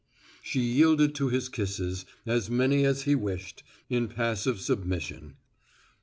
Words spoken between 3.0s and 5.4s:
he wished, in passive submission.